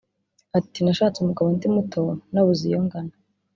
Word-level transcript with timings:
Ati 0.57 0.79
“Nashatse 0.83 1.17
umugabo 1.19 1.47
ndi 1.55 1.67
muto 1.75 2.01
nabuze 2.31 2.63
iyo 2.69 2.79
ngana 2.85 3.13